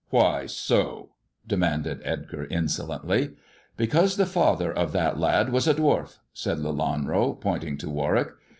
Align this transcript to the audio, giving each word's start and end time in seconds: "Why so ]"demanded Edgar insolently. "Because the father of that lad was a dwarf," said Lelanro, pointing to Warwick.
"Why 0.09 0.47
so 0.47 1.11
]"demanded 1.55 2.01
Edgar 2.03 2.45
insolently. 2.45 3.35
"Because 3.77 4.17
the 4.17 4.25
father 4.25 4.73
of 4.73 4.93
that 4.93 5.19
lad 5.19 5.51
was 5.51 5.67
a 5.67 5.75
dwarf," 5.75 6.17
said 6.33 6.57
Lelanro, 6.57 7.39
pointing 7.39 7.77
to 7.77 7.87
Warwick. 7.87 8.29